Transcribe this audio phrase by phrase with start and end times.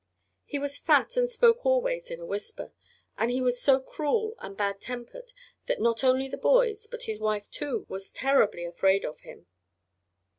[0.45, 2.71] He was fat and spoke always in a whisper,
[3.19, 5.31] and he was so cruel and bad tempered
[5.67, 9.45] that not only the boys, but his wife, too, was terribly afraid of him.